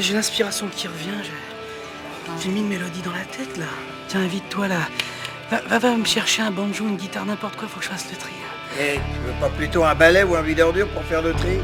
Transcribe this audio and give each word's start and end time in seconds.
J'ai 0.00 0.14
l'inspiration 0.14 0.68
qui 0.68 0.86
revient. 0.86 1.10
J'ai 2.40 2.50
mis 2.50 2.60
une 2.60 2.68
mélodie 2.68 3.02
dans 3.02 3.10
la 3.10 3.24
tête 3.24 3.56
là. 3.56 3.66
Tiens, 4.06 4.20
invite-toi 4.20 4.68
là. 4.68 4.80
Va, 5.50 5.78
va, 5.78 5.96
me 5.96 6.04
chercher 6.04 6.42
un 6.42 6.52
banjo, 6.52 6.86
une 6.86 6.96
guitare, 6.96 7.26
n'importe 7.26 7.56
quoi, 7.56 7.66
faut 7.66 7.80
que 7.80 7.84
je 7.84 7.90
fasse 7.90 8.06
le 8.10 8.16
tri. 8.16 8.30
Eh, 8.78 8.94
tu 8.94 9.26
veux 9.26 9.32
pas 9.40 9.48
plutôt 9.48 9.84
un 9.84 9.94
balai 9.96 10.22
ou 10.22 10.36
un 10.36 10.42
videur 10.42 10.72
dur 10.72 10.86
pour 10.90 11.02
faire 11.04 11.20
le 11.22 11.32
tri? 11.32 11.58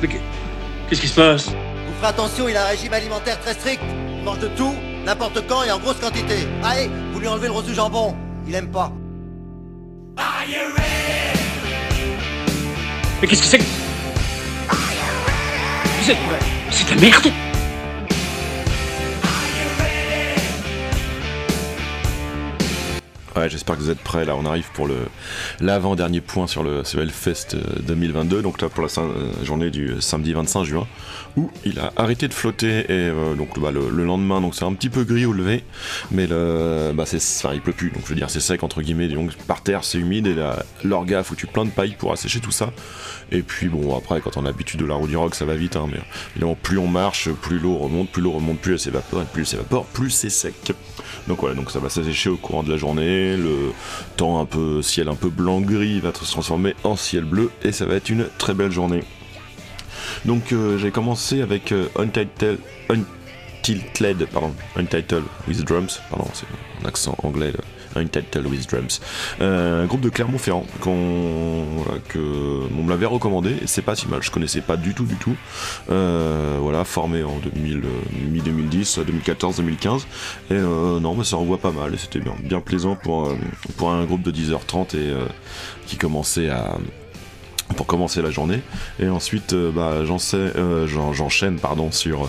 Mais 0.00 0.08
qu'est-ce 0.08 1.00
qui 1.00 1.08
se 1.08 1.14
passe? 1.14 1.48
Vous 1.48 1.94
ferez 1.98 2.08
attention, 2.08 2.48
il 2.48 2.56
a 2.56 2.64
un 2.64 2.68
régime 2.68 2.92
alimentaire 2.92 3.38
très 3.40 3.52
strict. 3.52 3.82
Il 4.18 4.24
mange 4.24 4.38
de 4.38 4.48
tout, 4.48 4.74
n'importe 5.04 5.46
quand 5.46 5.62
et 5.64 5.70
en 5.70 5.78
grosse 5.78 5.98
quantité. 5.98 6.48
Allez, 6.62 6.88
vous 7.12 7.20
lui 7.20 7.28
enlevez 7.28 7.48
le 7.48 7.52
rose 7.52 7.66
du 7.66 7.74
jambon. 7.74 8.16
Il 8.46 8.54
aime 8.54 8.70
pas. 8.70 8.92
Mais 13.20 13.28
qu'est-ce 13.28 13.42
que 13.42 13.48
c'est 13.48 13.58
que... 13.58 13.64
C'est... 16.02 16.16
C'est 16.70 16.90
de 16.90 16.94
la 16.94 17.00
merde 17.00 17.43
Ouais, 23.36 23.50
j'espère 23.50 23.76
que 23.76 23.80
vous 23.80 23.90
êtes 23.90 23.98
prêts. 23.98 24.24
Là, 24.24 24.36
on 24.36 24.46
arrive 24.46 24.68
pour 24.74 24.88
l'avant-dernier 25.60 26.20
point 26.20 26.46
sur 26.46 26.62
le 26.62 26.84
CEL 26.84 27.10
Fest 27.10 27.56
2022. 27.82 28.42
Donc 28.42 28.62
là, 28.62 28.68
pour 28.68 28.82
la 28.84 28.88
journée 29.42 29.70
du 29.70 30.00
samedi 30.00 30.32
25 30.32 30.62
juin, 30.62 30.86
où 31.36 31.50
il 31.64 31.80
a 31.80 31.92
arrêté 31.96 32.28
de 32.28 32.34
flotter 32.34 32.80
et 32.80 32.84
euh, 32.90 33.34
donc 33.34 33.58
bah, 33.58 33.72
le, 33.72 34.04
lendemain, 34.04 34.40
donc 34.40 34.54
c'est 34.54 34.64
un 34.64 34.72
petit 34.72 34.88
peu 34.88 35.02
gris 35.02 35.26
au 35.26 35.32
lever, 35.32 35.64
mais 36.12 36.28
le, 36.28 36.92
bah 36.94 37.06
c'est, 37.06 37.16
enfin, 37.16 37.54
il 37.54 37.60
pleut 37.60 37.72
plus. 37.72 37.90
Donc 37.90 38.02
je 38.04 38.10
veux 38.10 38.14
dire, 38.14 38.30
c'est 38.30 38.38
sec 38.38 38.62
entre 38.62 38.82
guillemets. 38.82 39.08
Donc 39.08 39.34
par 39.48 39.62
terre, 39.62 39.82
c'est 39.82 39.98
humide 39.98 40.28
et 40.28 40.36
l'orga 40.84 41.18
a 41.18 41.22
foutu 41.24 41.48
plein 41.48 41.64
de 41.64 41.70
paille 41.70 41.96
pour 41.98 42.12
assécher 42.12 42.38
tout 42.38 42.52
ça. 42.52 42.72
Et 43.32 43.42
puis 43.42 43.68
bon, 43.68 43.96
après, 43.96 44.20
quand 44.20 44.36
on 44.36 44.42
a 44.42 44.48
l'habitude 44.48 44.78
de 44.78 44.86
la 44.86 44.94
roue 44.94 45.08
du 45.08 45.16
rock, 45.16 45.34
ça 45.34 45.44
va 45.44 45.56
vite. 45.56 45.74
Hein, 45.74 45.88
mais 45.90 45.98
évidemment, 46.36 46.56
plus 46.60 46.78
on 46.78 46.86
marche, 46.86 47.28
plus 47.30 47.58
l'eau 47.58 47.78
remonte, 47.78 48.10
plus 48.10 48.22
l'eau 48.22 48.32
remonte, 48.32 48.60
plus 48.60 48.74
elle 48.74 48.78
s'évapore, 48.78 49.22
et 49.22 49.24
plus 49.24 49.42
elle 49.42 49.46
s'évapore, 49.48 49.86
plus 49.86 50.10
c'est 50.10 50.30
sec. 50.30 50.72
Donc 51.28 51.40
voilà, 51.40 51.54
donc 51.54 51.70
ça 51.70 51.78
va 51.78 51.88
s'assécher 51.88 52.28
au 52.28 52.36
courant 52.36 52.62
de 52.62 52.70
la 52.70 52.76
journée. 52.76 53.36
Le 53.36 53.72
temps 54.16 54.40
un 54.40 54.44
peu 54.44 54.82
ciel 54.82 55.08
un 55.08 55.14
peu 55.14 55.30
blanc 55.30 55.60
gris 55.60 56.00
va 56.00 56.10
se 56.10 56.32
transformer 56.32 56.74
en 56.84 56.96
ciel 56.96 57.24
bleu 57.24 57.50
et 57.62 57.72
ça 57.72 57.86
va 57.86 57.94
être 57.94 58.10
une 58.10 58.26
très 58.38 58.54
belle 58.54 58.72
journée. 58.72 59.02
Donc 60.24 60.52
euh, 60.52 60.78
j'ai 60.78 60.90
commencé 60.90 61.40
avec 61.42 61.72
euh, 61.72 61.86
Untitled, 61.96 62.58
Untitled, 62.90 64.26
pardon, 64.32 64.54
Untitled 64.76 65.24
with 65.48 65.64
Drums, 65.64 66.00
pardon, 66.10 66.26
c'est 66.34 66.46
un 66.82 66.88
accent 66.88 67.16
anglais. 67.22 67.52
Untitled 67.96 68.46
with 68.46 68.68
Drums. 68.68 69.00
Euh, 69.40 69.84
un 69.84 69.86
groupe 69.86 70.00
de 70.00 70.08
Clermont-Ferrand 70.08 70.66
qu'on 70.80 71.64
que 72.08 72.18
on 72.78 72.82
me 72.82 72.90
l'avait 72.90 73.06
recommandé 73.06 73.56
c'est 73.66 73.82
pas 73.82 73.96
si 73.96 74.08
mal. 74.08 74.22
Je 74.22 74.30
connaissais 74.30 74.60
pas 74.60 74.76
du 74.76 74.94
tout 74.94 75.04
du 75.04 75.16
tout. 75.16 75.36
voilà, 75.88 76.84
formé 76.84 77.22
en 77.22 77.38
2000, 77.38 77.82
mi 78.30 78.40
2010, 78.40 79.00
2014, 79.06 79.56
2015 79.56 80.06
et 80.50 80.54
non, 80.54 81.14
mais 81.14 81.24
ça 81.24 81.36
envoie 81.36 81.58
pas 81.58 81.72
mal 81.72 81.94
et 81.94 81.98
c'était 81.98 82.20
bien, 82.20 82.34
bien 82.42 82.60
plaisant 82.60 82.96
pour 82.96 83.32
pour 83.76 83.90
un 83.90 84.04
groupe 84.04 84.22
de 84.22 84.30
10h30 84.30 84.96
et 84.96 85.12
qui 85.86 85.96
commençait 85.96 86.50
à 86.50 86.76
pour 87.76 87.86
commencer 87.86 88.22
la 88.22 88.30
journée. 88.30 88.60
Et 89.00 89.08
ensuite, 89.08 89.52
euh, 89.52 89.70
bah, 89.72 89.92
euh, 89.92 90.86
j'enchaîne 90.86 91.58
pardon 91.58 91.90
sur 91.90 92.24
euh, 92.24 92.28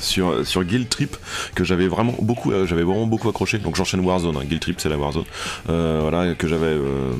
sur, 0.00 0.46
sur 0.46 0.64
Guild 0.64 0.88
Trip 0.88 1.16
que 1.54 1.64
j'avais 1.64 1.86
vraiment 1.86 2.14
beaucoup 2.20 2.52
j'avais 2.66 2.82
vraiment 2.82 3.06
beaucoup 3.06 3.28
accroché. 3.28 3.58
Donc 3.58 3.76
j'enchaîne 3.76 4.00
Warzone 4.00 4.36
hein. 4.36 4.44
Guild 4.44 4.60
Trip 4.60 4.80
c'est 4.80 4.88
la 4.88 4.96
Warzone. 4.96 5.24
Voilà 5.66 6.34
que 6.34 6.46
j'avais 6.46 6.76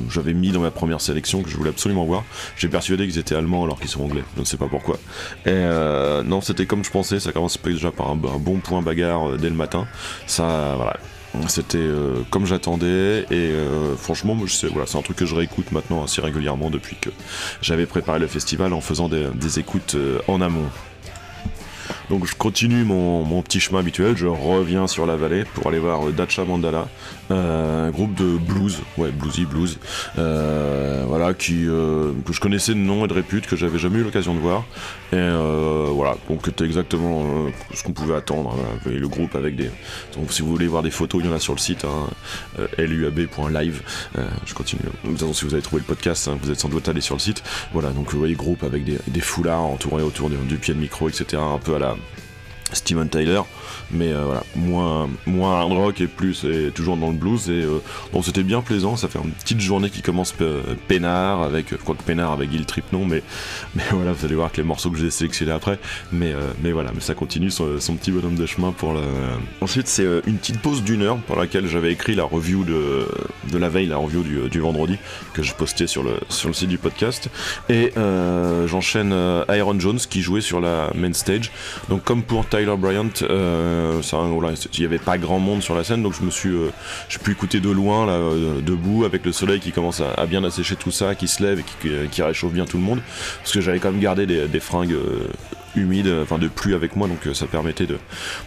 j'avais 0.09 0.33
mis 0.33 0.51
dans 0.51 0.61
ma 0.61 0.71
première 0.71 1.01
sélection 1.01 1.41
que 1.41 1.49
je 1.49 1.57
voulais 1.57 1.69
absolument 1.69 2.05
voir. 2.05 2.23
J'ai 2.57 2.67
persuadé 2.67 3.07
qu'ils 3.07 3.19
étaient 3.19 3.35
allemands 3.35 3.63
alors 3.63 3.79
qu'ils 3.79 3.89
sont 3.89 4.03
anglais. 4.03 4.23
Je 4.35 4.41
ne 4.41 4.45
sais 4.45 4.57
pas 4.57 4.67
pourquoi. 4.67 4.97
Et 5.45 5.65
non 6.25 6.41
c'était 6.41 6.65
comme 6.65 6.83
je 6.83 6.91
pensais. 6.91 7.19
Ça 7.19 7.31
commence 7.31 7.61
déjà 7.61 7.91
par 7.91 8.11
un, 8.11 8.15
bon 8.15 8.59
point 8.59 8.81
bagarre 8.81 9.37
dès 9.37 9.49
le 9.49 9.55
matin. 9.55 9.87
Ça 10.27 10.73
voilà. 10.75 10.97
C'était 11.47 11.77
euh, 11.77 12.21
comme 12.29 12.45
j'attendais. 12.45 13.25
Et 13.31 13.51
euh, 13.51 13.95
franchement, 13.95 14.37
c'est 14.47 14.67
voilà, 14.67 14.87
un 14.93 15.01
truc 15.01 15.17
que 15.17 15.25
je 15.25 15.35
réécoute 15.35 15.71
maintenant 15.71 16.03
assez 16.03 16.21
régulièrement 16.21 16.69
depuis 16.69 16.95
que 16.99 17.09
j'avais 17.61 17.85
préparé 17.85 18.19
le 18.19 18.27
festival 18.27 18.73
en 18.73 18.81
faisant 18.81 19.09
des, 19.09 19.59
écoutes 19.59 19.95
euh, 19.95 20.19
en 20.27 20.41
amont. 20.41 20.65
Donc 22.09 22.25
je 22.25 22.35
continue 22.35 22.83
mon, 22.83 23.41
petit 23.41 23.59
chemin 23.59 23.79
habituel, 23.79 24.15
je 24.15 24.27
reviens 24.27 24.87
sur 24.87 25.05
la 25.05 25.15
vallée 25.15 25.43
pour 25.53 25.67
aller 25.67 25.79
voir 25.79 26.01
Dacha 26.11 26.45
Mandala, 26.45 26.87
un 27.29 27.89
groupe 27.91 28.13
de 28.15 28.37
blues, 28.37 28.79
ouais 28.97 29.11
bluesy 29.11 29.45
blues, 29.45 29.79
voilà 30.15 31.33
qui 31.33 31.65
que 31.65 32.33
je 32.33 32.39
connaissais 32.39 32.73
de 32.73 32.79
nom 32.79 33.05
et 33.05 33.07
de 33.07 33.13
répute 33.13 33.47
que 33.47 33.55
j'avais 33.55 33.79
jamais 33.79 33.99
eu 33.99 34.03
l'occasion 34.03 34.33
de 34.33 34.39
voir 34.39 34.63
et 35.15 35.17
euh, 35.17 35.87
voilà, 35.91 36.17
donc 36.27 36.41
c'était 36.43 36.65
exactement 36.65 37.23
euh, 37.23 37.49
ce 37.73 37.83
qu'on 37.83 37.93
pouvait 37.93 38.15
attendre. 38.15 38.57
le 38.85 39.07
groupe 39.07 39.35
avec 39.35 39.55
des. 39.55 39.69
Si 40.29 40.41
vous 40.41 40.49
voulez 40.49 40.67
voir 40.67 40.83
des 40.83 40.91
photos, 40.91 41.21
il 41.23 41.29
y 41.29 41.31
en 41.31 41.35
a 41.35 41.39
sur 41.39 41.53
le 41.53 41.59
site, 41.59 41.85
hein, 41.85 42.09
euh, 42.59 42.67
luab.live. 42.85 43.81
je 44.45 44.53
continue. 44.53 44.81
De 45.03 45.09
toute 45.09 45.19
façon, 45.19 45.33
si 45.33 45.45
vous 45.45 45.53
avez 45.53 45.61
trouvé 45.61 45.81
le 45.81 45.85
podcast, 45.85 46.27
hein, 46.27 46.37
vous 46.41 46.51
êtes 46.51 46.59
sans 46.59 46.69
doute 46.69 46.89
allé 46.89 47.01
sur 47.01 47.15
le 47.15 47.21
site. 47.21 47.43
Voilà, 47.71 47.91
donc 47.91 48.11
vous 48.11 48.19
voyez 48.19 48.33
groupe 48.33 48.63
avec 48.63 48.83
des, 48.83 48.97
des 49.07 49.21
foulards 49.21 49.61
entourés 49.61 50.03
autour 50.03 50.29
du 50.29 50.57
pied 50.57 50.73
de 50.73 50.79
micro, 50.79 51.07
etc. 51.07 51.41
Un 51.41 51.59
peu 51.59 51.75
à 51.75 51.79
la 51.79 51.94
Steven 52.73 53.07
Tyler, 53.07 53.41
mais 53.91 54.11
euh, 54.11 54.23
voilà, 54.25 54.43
moins, 54.55 55.07
moins 55.27 55.59
hard 55.59 55.71
rock 55.71 56.01
et 56.01 56.07
plus, 56.07 56.43
et 56.45 56.71
toujours 56.71 56.97
dans 56.97 57.09
le 57.09 57.15
blues. 57.15 57.49
Et 57.49 57.63
euh, 57.63 57.81
bon, 58.11 58.21
c'était 58.21 58.43
bien 58.43 58.61
plaisant. 58.61 58.95
Ça 58.95 59.07
fait 59.07 59.19
une 59.23 59.31
petite 59.31 59.59
journée 59.59 59.89
qui 59.89 60.01
commence 60.01 60.33
euh, 60.41 60.61
peinard, 60.87 61.43
avec, 61.43 61.77
quoi 61.83 61.95
que 61.95 62.03
peinard 62.03 62.31
avec 62.31 62.49
il 62.51 62.65
Trip, 62.65 62.85
non, 62.91 63.05
mais, 63.05 63.21
mais 63.75 63.83
voilà, 63.91 64.13
vous 64.13 64.25
allez 64.25 64.35
voir 64.35 64.51
que 64.51 64.57
les 64.57 64.63
morceaux 64.63 64.89
que 64.89 64.97
j'ai 64.97 65.11
sélectionnés 65.11 65.51
après. 65.51 65.79
Mais, 66.11 66.33
mais 66.63 66.71
voilà, 66.71 66.91
mais 66.93 67.01
ça 67.01 67.13
continue 67.13 67.51
son, 67.51 67.77
petit 67.95 68.11
bonhomme 68.11 68.35
de 68.35 68.45
chemin 68.45 68.71
pour 68.71 68.93
le. 68.93 69.01
Ensuite, 69.61 69.87
c'est 69.87 70.05
une 70.25 70.37
petite 70.37 70.59
pause 70.59 70.83
d'une 70.83 71.03
heure 71.03 71.17
pour 71.17 71.35
laquelle 71.35 71.67
j'avais 71.67 71.91
écrit 71.91 72.15
la 72.15 72.23
review 72.23 72.63
de, 72.63 73.07
la 73.57 73.69
veille, 73.69 73.87
la 73.87 73.97
review 73.97 74.23
du, 74.23 74.59
vendredi, 74.59 74.97
que 75.35 75.43
je 75.43 75.53
postais 75.53 75.87
sur 75.87 76.03
le, 76.03 76.19
sur 76.29 76.47
le 76.47 76.53
site 76.53 76.69
du 76.69 76.77
podcast. 76.77 77.29
Et 77.69 77.91
j'enchaîne 78.67 79.13
Iron 79.49 79.79
Jones 79.79 79.99
qui 79.99 80.21
jouait 80.21 80.41
sur 80.41 80.61
la 80.61 80.91
main 80.95 81.13
stage. 81.13 81.51
Donc, 81.89 82.03
comme 82.03 82.23
pour 82.23 82.47
Tyler 82.47 82.75
Bryant, 82.77 83.09
euh, 83.23 84.01
il 84.73 84.79
n'y 84.79 84.85
avait 84.85 84.97
pas 84.97 85.17
grand 85.17 85.39
monde 85.39 85.61
sur 85.61 85.75
la 85.75 85.83
scène, 85.83 86.03
donc 86.03 86.13
je 86.13 86.23
me 86.23 86.29
suis, 86.29 86.49
euh, 86.49 86.71
j'ai 87.09 87.19
pu 87.19 87.31
écouter 87.31 87.59
de 87.59 87.69
loin, 87.69 88.05
là, 88.05 88.13
euh, 88.13 88.61
debout, 88.61 89.05
avec 89.05 89.25
le 89.25 89.31
soleil 89.31 89.59
qui 89.59 89.71
commence 89.71 90.01
à, 90.01 90.25
bien 90.25 90.43
assécher 90.43 90.75
tout 90.75 90.91
ça, 90.91 91.15
qui 91.15 91.27
se 91.27 91.43
lève 91.43 91.59
et 91.59 92.07
qui, 92.09 92.21
réchauffe 92.21 92.53
bien 92.53 92.65
tout 92.65 92.77
le 92.77 92.83
monde, 92.83 93.01
parce 93.39 93.51
que 93.51 93.61
j'avais 93.61 93.79
quand 93.79 93.91
même 93.91 94.01
gardé 94.01 94.25
des, 94.25 94.59
fringues 94.59 94.95
humide, 95.75 96.11
enfin 96.21 96.37
de 96.37 96.47
pluie 96.47 96.73
avec 96.73 96.95
moi, 96.95 97.07
donc 97.07 97.33
ça 97.35 97.45
permettait 97.45 97.85
de, 97.85 97.97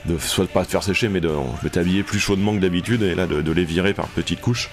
de 0.06 0.18
soit 0.18 0.44
de 0.44 0.50
pas 0.50 0.64
te 0.64 0.70
faire 0.70 0.82
sécher, 0.82 1.08
mais 1.08 1.20
de, 1.20 1.30
je 1.62 1.68
t'habiller 1.68 2.02
plus 2.02 2.18
chaudement 2.18 2.54
que 2.54 2.60
d'habitude, 2.60 3.02
et 3.02 3.14
là 3.14 3.26
de, 3.26 3.52
les 3.52 3.64
virer 3.64 3.94
par 3.94 4.06
petites 4.08 4.40
couches, 4.40 4.70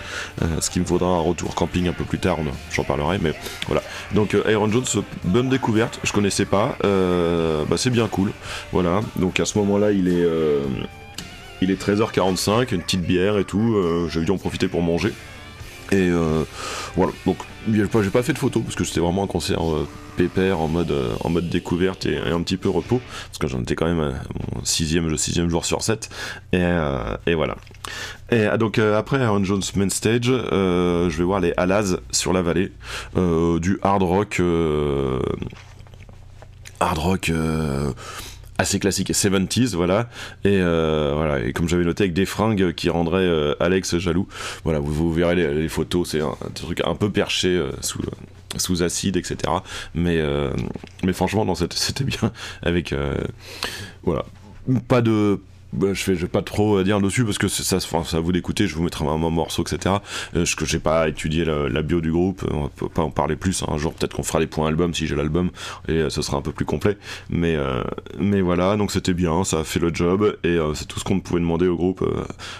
ce 0.60 0.70
qui 0.70 0.80
me 0.80 0.86
faudra 0.86 1.08
un 1.08 1.20
retour 1.20 1.56
camping 1.56 1.88
un 1.88 1.94
peu 1.94 2.04
plus 2.04 2.20
tard, 2.20 2.38
j'en 2.72 2.84
parlerai, 2.84 3.20
mais 3.22 3.34
voilà. 3.68 3.82
Donc 4.14 4.36
Iron 4.48 4.72
Jones, 4.72 4.86
bonne 5.24 5.50
découverte, 5.50 6.00
je 6.04 6.12
connaissais 6.12 6.46
pas, 6.46 6.78
bah, 6.82 7.78
c'est 7.78 7.90
bien 7.90 8.08
cool, 8.08 8.32
voilà. 8.72 9.02
Donc 9.18 9.40
à 9.40 9.46
ce 9.46 9.58
moment-là, 9.60 9.92
il 9.92 10.08
est 10.08 10.26
il 11.62 11.72
est 11.72 11.82
13h45, 11.82 12.74
une 12.74 12.82
petite 12.82 13.02
bière 13.02 13.38
et 13.38 13.46
tout, 13.46 13.76
j'ai 14.10 14.24
dû 14.24 14.32
en 14.32 14.38
profiter 14.38 14.68
pour 14.68 14.82
manger. 14.82 15.14
Et 15.92 16.10
voilà, 16.96 17.12
donc 17.26 17.38
j'ai 17.72 17.86
pas, 17.86 18.24
fait 18.24 18.34
de 18.34 18.38
photos 18.38 18.64
parce 18.64 18.76
que 18.76 18.84
c'était 18.84 19.00
vraiment 19.00 19.24
un 19.24 19.28
concert 19.28 19.62
pépère 20.16 20.60
en 20.60 20.68
mode, 20.68 20.92
euh, 20.92 21.14
en 21.24 21.30
mode 21.30 21.50
découverte 21.50 22.06
et, 22.06 22.18
un 22.18 22.42
petit 22.42 22.58
peu 22.58 22.70
repos, 22.70 23.02
parce 23.28 23.38
que 23.38 23.48
j'en 23.48 23.62
étais 23.62 23.76
quand 23.76 23.86
même 23.86 24.00
à 24.00 24.12
mon 24.56 24.64
sixième, 24.64 25.16
sixième 25.18 25.50
jour 25.50 25.66
sur 25.66 25.82
7, 25.82 26.10
et, 26.54 26.60
euh, 26.62 27.16
voilà. 27.36 27.58
Et 28.32 28.46
ah, 28.46 28.58
donc 28.58 28.80
euh, 28.80 28.98
après 28.98 29.22
Aaron 29.22 29.44
Jones 29.44 29.62
Main 29.76 29.90
Stage, 29.90 30.28
je 30.28 31.18
vais 31.18 31.24
voir 31.24 31.40
les 31.40 31.54
Alaz 31.58 32.00
sur 32.12 32.34
la 32.34 32.42
vallée, 32.42 32.72
du 33.16 33.80
hard 33.82 34.04
rock, 34.04 34.42
hard 36.80 36.98
rock 36.98 37.32
assez 38.58 38.80
classique 38.80 39.12
70s 39.12 39.76
voilà 39.76 40.10
et 40.44 40.60
voilà 40.62 41.40
et 41.44 41.52
comme 41.52 41.68
j'avais 41.68 41.84
noté 41.84 42.04
avec 42.04 42.14
des 42.14 42.26
fringues 42.26 42.74
qui 42.74 42.90
rendraient 42.90 43.30
Alex 43.60 43.98
jaloux 43.98 44.28
voilà 44.64 44.80
vous, 44.80 44.94
vous 44.94 45.14
verrez 45.14 45.36
les, 45.36 45.68
photos 45.68 46.10
c'est 46.10 46.22
un, 46.22 46.36
truc 46.54 46.82
un 46.86 46.96
peu 46.96 47.10
perché 47.10 47.62
sous 47.82 48.02
sous 48.58 48.84
acide, 48.84 49.18
etc. 49.18 49.38
Mais, 49.94 50.20
euh, 50.20 50.52
mais 51.04 51.14
franchement, 51.14 51.46
non, 51.46 51.56
c'était 51.56 52.04
bien. 52.04 52.32
Avec. 52.62 52.94
Euh, 52.94 53.16
voilà. 54.04 54.26
Pas 54.88 55.02
de 55.02 55.40
bah, 55.76 55.94
je 55.94 56.04
fais, 56.04 56.14
vais 56.14 56.28
pas 56.28 56.42
trop 56.42 56.82
dire 56.84 57.00
dessus 57.00 57.26
parce 57.26 57.38
que 57.38 57.48
ça, 57.48 57.80
ça, 57.80 58.20
vous 58.20 58.32
d'écouter. 58.32 58.68
Je 58.68 58.76
vous 58.76 58.84
mettrai 58.84 59.06
un, 59.06 59.18
morceau, 59.18 59.64
etc. 59.64 59.96
Euh, 60.36 60.46
je 60.46 60.56
que 60.56 60.66
j'ai 60.66 60.80
pas 60.80 61.10
étudié 61.10 61.46
la, 61.46 61.82
bio 61.82 62.02
du 62.02 62.12
groupe, 62.12 62.46
on 62.52 62.70
peut 62.70 62.90
pas 62.90 63.02
en 63.02 63.10
parler 63.10 63.36
plus. 63.36 63.64
Un 63.68 63.78
jour, 63.78 63.94
peut-être 63.94 64.16
qu'on 64.16 64.24
fera 64.24 64.40
les 64.40 64.48
points 64.48 64.68
album 64.68 64.94
si 64.94 65.08
j'ai 65.08 65.16
l'album 65.16 65.52
et 65.88 66.10
ce 66.10 66.22
sera 66.22 66.38
un 66.38 66.42
peu 66.42 66.52
plus 66.52 66.66
complet. 66.66 66.98
Mais, 67.30 67.58
mais 68.18 68.42
voilà, 68.42 68.78
donc 68.78 68.92
c'était 68.92 69.14
bien, 69.14 69.44
ça 69.44 69.60
a 69.60 69.64
fait 69.64 69.80
le 69.80 69.94
job 69.94 70.38
et 70.44 70.58
c'est 70.74 70.88
tout 70.88 71.00
ce 71.00 71.04
qu'on 71.04 71.20
pouvait 71.20 71.40
demander 71.40 71.68
au 71.68 71.76
groupe 71.76 72.04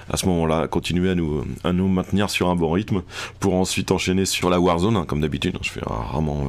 à 0.10 0.18
ce 0.18 0.26
moment-là. 0.28 0.68
Continuer 0.68 1.12
à 1.12 1.16
nous, 1.16 1.44
à 1.64 1.74
nous 1.74 1.88
maintenir 1.88 2.30
sur 2.30 2.50
un 2.50 2.56
bon 2.56 2.72
rythme 2.72 3.02
pour 3.40 3.56
ensuite 3.56 3.92
enchaîner 3.92 4.26
sur 4.26 4.50
la 4.50 4.60
Warzone, 4.60 4.98
hein, 4.98 5.06
comme 5.08 5.22
d'habitude. 5.22 5.58
Je 5.62 5.70
fais 5.70 5.82
rarement, 5.86 6.46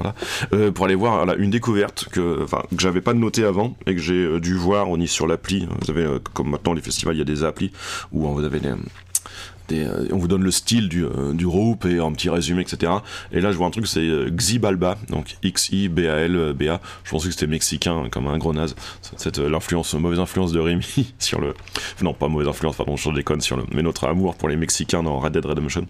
voilà, 0.51 0.73
pour 0.73 0.85
aller 0.85 0.95
voir 0.95 1.27
une 1.39 1.51
découverte 1.51 2.09
que, 2.11 2.45
que 2.45 2.81
j'avais 2.81 3.01
pas 3.01 3.15
noté 3.15 3.45
avant 3.45 3.77
et 3.87 3.95
que 3.95 4.01
j'ai 4.01 4.41
dû 4.41 4.55
voir 4.55 4.89
on 4.89 5.01
y 5.01 5.09
sur 5.09 5.27
l'appli. 5.27 5.67
Vous 5.81 5.91
avez, 5.91 6.05
euh, 6.05 6.19
comme 6.35 6.56
maintenant 6.57 6.75
les 6.75 6.83
festivals, 6.83 7.15
il 7.15 7.19
y 7.19 7.23
a 7.23 7.25
des 7.25 7.45
applis 7.45 7.73
où 8.13 8.27
euh, 8.27 10.09
on 10.13 10.17
vous 10.17 10.29
donne 10.29 10.45
le 10.45 10.51
style 10.51 10.89
du, 10.89 11.05
euh, 11.05 11.33
du, 11.33 11.45
groupe 11.45 11.87
et 11.87 11.99
un 11.99 12.13
petit 12.13 12.31
résumé, 12.31 12.63
etc. 12.63 12.93
Et 13.33 13.41
là, 13.41 13.51
je 13.51 13.57
vois 13.57 13.67
un 13.67 13.71
truc, 13.71 13.87
c'est 13.87 14.09
Xibalba, 14.31 14.97
donc 15.09 15.37
X-I-B-A-L-B-A. 15.43 16.81
Je 17.05 17.11
pensais 17.11 17.27
que 17.27 17.35
c'était 17.35 17.49
mexicain, 17.49 18.09
comme 18.11 18.29
un 18.29 18.39
gros 18.39 18.53
naze. 18.53 18.77
C'est 19.17 19.39
l'influence, 19.39 19.95
mauvaise 19.95 20.21
influence 20.21 20.53
de 20.53 20.61
Rémi 20.61 21.15
sur 21.19 21.41
le. 21.41 21.55
Non, 22.01 22.15
pas 22.15 22.29
mauvaise 22.29 22.49
influence, 22.49 22.77
pardon, 22.77 22.97
je 22.97 23.11
déconne 23.11 23.41
sur 23.41 23.57
le. 23.57 23.65
Mais 23.73 23.83
notre 23.83 24.07
amour 24.07 24.37
pour 24.37 24.49
les 24.49 24.57
Mexicains 24.57 25.03
dans 25.03 25.19
Red 25.19 25.33
Dead 25.33 25.45
Redemption. 25.45 25.87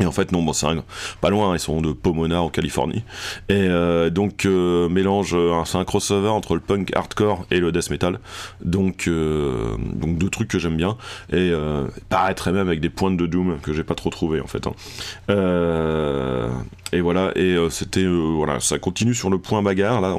Et 0.00 0.06
en 0.06 0.12
fait, 0.12 0.32
non, 0.32 0.42
bon, 0.42 0.54
c'est 0.54 0.66
pas 1.20 1.28
loin, 1.28 1.54
ils 1.54 1.60
sont 1.60 1.82
de 1.82 1.92
Pomona 1.92 2.40
en 2.40 2.48
Californie. 2.48 3.04
Et 3.50 3.54
euh, 3.68 4.08
donc, 4.08 4.46
euh, 4.46 4.88
mélange, 4.88 5.34
euh, 5.34 5.52
c'est 5.66 5.76
un 5.76 5.84
crossover 5.84 6.28
entre 6.28 6.54
le 6.54 6.60
punk 6.60 6.96
hardcore 6.96 7.44
et 7.50 7.60
le 7.60 7.72
death 7.72 7.90
metal. 7.90 8.18
Donc, 8.64 9.08
donc 9.08 10.16
deux 10.16 10.30
trucs 10.30 10.48
que 10.48 10.58
j'aime 10.58 10.76
bien. 10.76 10.96
Et 11.30 11.52
paraîtrait 12.08 12.52
même 12.52 12.68
avec 12.68 12.80
des 12.80 12.88
pointes 12.88 13.16
de 13.16 13.26
doom 13.26 13.58
que 13.60 13.72
j'ai 13.72 13.84
pas 13.84 13.94
trop 13.94 14.10
trouvé 14.10 14.40
en 14.40 14.46
fait. 14.46 14.66
Hein. 14.66 14.72
et 16.92 17.00
voilà, 17.00 17.32
et 17.36 17.56
c'était, 17.70 18.06
voilà, 18.06 18.60
ça 18.60 18.78
continue 18.78 19.14
sur 19.14 19.28
le 19.28 19.38
point 19.38 19.62
bagarre. 19.62 20.00
Là, 20.00 20.16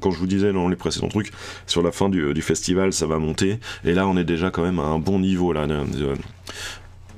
quand 0.00 0.10
je 0.10 0.18
vous 0.18 0.26
disais 0.26 0.52
dans 0.52 0.68
les 0.68 0.76
précédents 0.76 1.08
trucs, 1.08 1.32
sur 1.66 1.82
la 1.82 1.92
fin 1.92 2.08
du, 2.08 2.40
festival, 2.40 2.92
ça 2.92 3.06
va 3.06 3.18
monter. 3.18 3.58
Et 3.84 3.92
là, 3.92 4.06
on 4.06 4.16
est 4.16 4.24
déjà 4.24 4.50
quand 4.50 4.62
même 4.62 4.78
à 4.78 4.84
un 4.84 4.98
bon 4.98 5.18
niveau 5.18 5.52
là. 5.52 5.66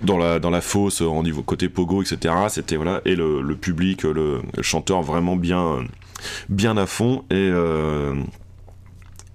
Dans 0.02 0.18
la, 0.18 0.38
dans 0.38 0.50
la 0.50 0.60
fosse, 0.60 1.00
en 1.00 1.22
niveau 1.22 1.42
côté 1.42 1.68
pogo, 1.68 2.02
etc. 2.02 2.34
C'était 2.48 2.76
voilà, 2.76 3.00
et 3.04 3.16
le, 3.16 3.40
le 3.40 3.56
public, 3.56 4.02
le, 4.02 4.42
chanteur 4.60 5.02
vraiment 5.02 5.36
bien, 5.36 5.84
bien 6.48 6.76
à 6.76 6.86
fond 6.86 7.24
et 7.30 7.34
euh, 7.34 8.14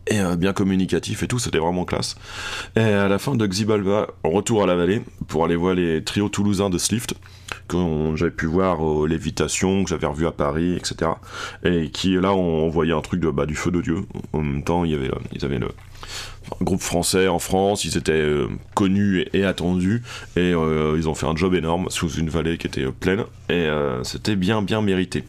et 0.10 0.20
euh, 0.20 0.36
bien 0.36 0.54
communicatif 0.54 1.24
et 1.24 1.28
tout, 1.28 1.40
c'était 1.40 1.58
vraiment 1.58 1.86
classe. 1.86 2.16
Et 2.76 2.80
à 2.80 3.08
la 3.08 3.20
fin 3.20 3.36
de 3.36 3.46
Xibalba, 3.46 4.08
retour 4.24 4.64
à 4.64 4.66
la 4.66 4.76
vallée 4.76 5.02
pour 5.28 5.44
aller 5.44 5.56
voir 5.56 5.76
les 5.76 6.04
trios 6.04 6.30
toulousains 6.30 6.70
de 6.70 6.78
Slift 6.78 7.14
que 7.68 7.78
j'avais 8.16 8.32
pu 8.32 8.46
voir 8.46 8.82
aux 8.82 9.06
Lévitation, 9.06 9.84
que 9.84 9.90
j'avais 9.90 10.08
revu 10.08 10.26
à 10.26 10.32
Paris, 10.32 10.76
etc. 10.76 11.12
Et 11.64 11.90
qui 11.90 12.16
là 12.16 12.34
on 12.34 12.70
voyait 12.70 12.94
un 12.94 13.02
truc 13.02 13.20
de 13.20 13.30
bah, 13.30 13.46
du 13.46 13.56
feu 13.56 13.72
de 13.72 13.82
Dieu. 13.82 14.06
En 14.34 14.42
même 14.42 14.64
temps, 14.64 14.86
il 14.86 14.92
y 14.92 14.96
avait, 14.96 15.12
ils 15.34 15.44
avaient 15.44 15.60
le 15.60 15.70
groupe 16.62 16.82
français 16.82 17.28
en 17.28 17.40
France, 17.40 17.86
ils 17.86 17.98
étaient 17.98 18.12
euh, 18.12 18.48
connus 18.76 19.26
et, 19.34 19.44
attendus, 19.44 20.04
et 20.36 20.54
euh, 20.54 20.96
ils 20.98 21.08
ont 21.10 21.16
fait 21.16 21.26
un 21.26 21.36
job 21.36 21.54
énorme 21.54 21.88
sous 21.90 22.10
une 22.10 22.30
vallée 22.30 22.58
qui 22.58 22.68
était 22.68 22.84
euh, 22.84 22.92
pleine, 22.92 23.24
et 23.50 23.68
c'était 24.04 24.36
bien 24.36 24.62
bien 24.62 24.82
mérité. 24.82 25.24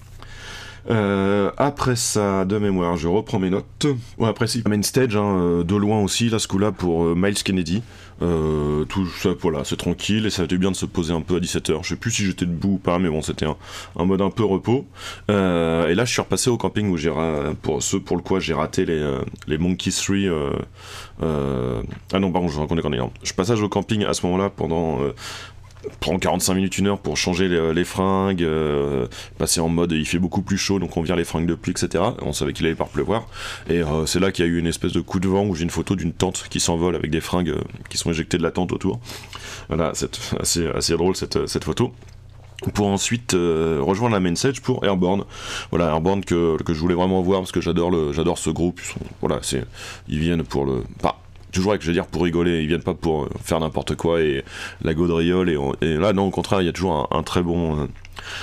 après 0.88 1.97
ça, 1.97 2.44
de 2.44 2.59
mémoire, 2.59 2.97
je 2.97 3.09
reprends 3.09 3.38
mes 3.38 3.50
notes. 3.50 3.87
Après, 4.23 4.47
si, 4.47 4.62
main 4.69 4.82
stage, 4.82 5.17
hein, 5.17 5.62
de 5.65 5.76
loin 5.76 6.00
aussi, 6.00 6.31
là, 6.31 6.38
ce 6.38 6.49
coup-là, 6.49 6.73
pour 6.73 7.15
Miles 7.15 7.43
Kennedy. 7.43 7.82
Euh, 8.20 8.85
tout 8.85 9.06
ça, 9.06 9.31
voilà, 9.41 9.65
c'est 9.65 9.76
tranquille 9.76 10.26
et 10.26 10.31
ça 10.31 10.43
a 10.43 10.44
été 10.44 10.59
bien 10.59 10.70
de 10.70 10.76
se 10.76 10.87
poser 10.87 11.12
un 11.12 11.20
peu 11.20 11.37
à 11.37 11.38
17h. 11.38 11.82
Je 11.82 11.88
sais 11.88 11.97
plus 11.97 12.11
si 12.11 12.25
j'étais 12.25 12.47
debout 12.47 12.75
ou 12.75 12.79
pas, 12.79 12.99
mais 12.99 13.09
bon, 13.09 13.23
c'était 13.23 13.47
un, 13.47 14.05
mode 14.05 14.23
un 14.23 14.31
peu 14.31 14.44
repos. 14.44 14.87
Euh, 15.31 15.88
et 15.88 15.94
là, 15.94 16.05
je 16.05 16.12
suis 16.12 16.20
repassé 16.20 16.50
au 16.50 16.56
camping 16.56 16.88
où 16.91 16.97
j'ai, 16.97 17.12
pour 17.62 17.82
ceux 17.82 18.00
pour 18.00 18.17
le 18.17 18.23
quoi 18.23 18.41
j'ai 18.41 18.55
raté 18.55 18.85
les, 18.85 18.99
euh, 18.99 19.20
les 19.47 19.59
Monkey 19.59 19.91
3. 19.91 20.17
ah 21.20 22.19
non, 22.19 22.32
pardon, 22.32 22.49
je 22.49 22.59
raconte 22.59 22.81
des 22.81 23.00
Je 23.23 23.32
passage 23.32 23.62
au 23.62 23.69
camping 23.69 24.05
à 24.05 24.15
ce 24.15 24.26
moment-là 24.26 24.50
pendant 24.50 24.99
prend 26.00 26.19
45 26.19 26.55
minutes, 26.55 26.79
une 26.79 26.88
heure 26.88 26.99
pour 26.99 27.17
changer 27.17 27.49
les, 27.49 27.85
fringues, 27.85 28.43
euh, 28.43 29.06
passer 29.38 29.61
en 29.61 29.69
mode 29.69 29.93
il 29.93 30.06
fait 30.06 30.19
beaucoup 30.19 30.43
plus 30.43 30.58
chaud 30.58 30.79
donc 30.79 30.96
on 30.96 31.02
vire 31.02 31.17
les 31.17 31.25
fringues 31.25 31.46
de 31.46 31.55
pluie, 31.55 31.73
etc. 31.73 32.05
On 32.23 32.32
savait 32.32 32.52
qu'il 32.52 32.67
allait 32.67 32.75
par 32.75 32.88
pleuvoir. 32.88 33.26
Et 33.69 33.82
euh, 33.82 34.06
c'est 34.06 34.20
là 34.20 34.32
qu'il 34.32 34.44
y 34.44 34.49
a 34.49 34.50
eu 34.50 34.58
une 34.58 34.67
espèce 34.67 34.93
de 34.93 35.00
coup 35.00 35.20
de 35.20 35.29
vent 35.29 35.44
où 35.44 35.55
j'ai 35.55 35.64
une 35.64 35.70
photo 35.70 35.96
d'une 35.96 36.12
tente 36.12 36.46
qui 36.50 36.61
s'envole 36.61 36.94
avec 36.94 37.11
des 37.11 37.20
fringues 37.20 37.50
euh, 37.50 37.61
qui 37.88 37.99
sont 37.99 38.11
éjectées 38.11 38.38
de 38.38 38.43
la 38.43 38.50
tente 38.50 38.73
autour. 38.73 39.00
Voilà, 39.69 39.93
c'est 39.94 40.19
assez, 40.40 40.67
assez 40.69 40.96
drôle 40.96 41.17
cette, 41.17 41.64
photo 41.64 41.93
pour 42.75 42.88
ensuite 42.88 43.35
rejoindre 43.35 44.14
la 44.14 44.20
main 44.20 44.35
stage 44.35 44.61
pour 44.61 44.85
Airborne. 44.85 45.25
Voilà, 45.70 45.87
Airborne 45.93 46.25
que, 46.25 46.61
que 46.62 46.75
je 46.75 46.81
voulais 46.81 46.94
vraiment 46.94 47.23
voir 47.23 47.40
parce 47.40 47.52
que 47.52 47.61
j'adore 47.61 48.12
j'adore 48.12 48.38
ce 48.38 48.50
groupe. 48.50 48.81
Voilà, 49.20 49.40
ils 50.08 50.19
viennent 50.19 50.43
pour 50.43 50.64
le 50.64 50.82
pas 51.00 51.20
toujours 51.53 51.73
avec, 51.73 51.83
je 51.83 51.87
veux 51.87 51.93
dire, 51.93 52.06
pour 52.06 52.23
rigoler. 52.23 52.62
Ils 52.62 52.69
viennent 52.69 52.83
pas 52.83 52.95
pour 52.95 53.25
euh, 53.25 53.29
faire 53.43 53.61
n'importe 53.61 53.95
quoi 53.95 54.21
et 54.21 54.45
la 54.83 54.95
gaudriole. 54.95 55.50
Et, 55.81 55.97
là, 55.97 56.12
non, 56.12 56.27
au 56.27 56.31
contraire, 56.31 56.61
il 56.62 56.67
y 56.67 56.69
a 56.69 56.73
toujours 56.73 57.09
un, 57.11 57.23
très 57.23 57.43
bon. 57.43 57.83
Euh, 57.83 57.87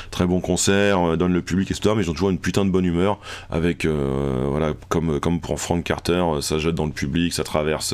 très 0.09 0.25
bon 0.25 0.39
concert, 0.39 1.01
euh, 1.01 1.17
donne 1.17 1.33
le 1.33 1.41
public, 1.41 1.69
etc. 1.69 1.93
Mais 1.97 2.03
ils 2.03 2.09
ont 2.09 2.13
toujours 2.13 2.29
une 2.29 2.39
putain 2.39 2.63
de 2.63 2.71
bonne 2.71 2.85
humeur, 2.85 3.19
avec, 3.51 3.85
voilà, 3.85 4.71
comme, 4.87 5.19
comme 5.19 5.41
pour 5.41 5.59
Frank 5.59 5.83
Carter, 5.83 6.23
ça 6.39 6.57
jette 6.57 6.75
dans 6.75 6.85
le 6.85 6.93
public, 6.93 7.33
ça 7.33 7.43
traverse, 7.43 7.93